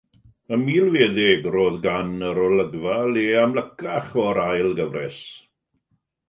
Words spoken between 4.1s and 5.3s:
o'r ail gyfres.